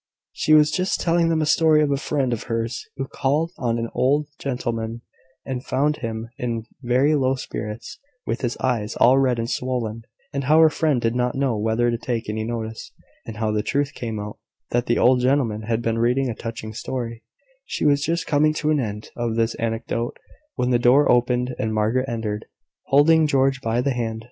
[0.33, 3.77] She was just telling them a story of a friend of hers who called on
[3.77, 5.01] an old gentleman,
[5.45, 10.01] and found him in very low spirits, with his eyes all red and swollen;
[10.33, 12.91] and how her friend did not know whether to take any notice;
[13.27, 14.39] and how the truth came out,
[14.71, 17.21] that the old gentleman had been reading a touching story:
[17.63, 20.17] she was just coming to the end of this anecdote,
[20.55, 22.45] when the door opened and Margaret entered,
[22.87, 24.19] holding George by the hand.